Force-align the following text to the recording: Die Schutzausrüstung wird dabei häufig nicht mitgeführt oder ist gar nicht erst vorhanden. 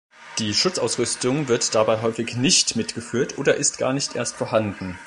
Die 0.39 0.55
Schutzausrüstung 0.55 1.47
wird 1.47 1.75
dabei 1.75 2.01
häufig 2.01 2.35
nicht 2.35 2.75
mitgeführt 2.75 3.37
oder 3.37 3.53
ist 3.57 3.77
gar 3.77 3.93
nicht 3.93 4.15
erst 4.15 4.35
vorhanden. 4.35 4.97